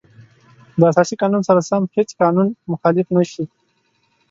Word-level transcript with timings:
د 0.79 0.81
اساسي 0.91 1.15
قانون 1.21 1.41
سره 1.49 1.61
سم 1.69 1.81
هیڅ 1.95 2.09
قانون 2.21 2.47
مخالف 2.71 3.07
نشي. 3.15 3.43